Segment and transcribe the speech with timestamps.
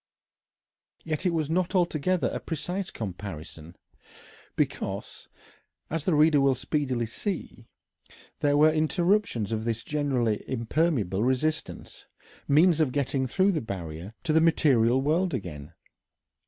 [1.03, 3.75] Yet it was not altogether a precise comparison,
[4.55, 5.29] because,
[5.91, 7.67] as the reader will speedily see,
[8.39, 12.07] there were interruptions of this generally impermeable resistance,
[12.47, 15.73] means of getting through the barrier to the material world again.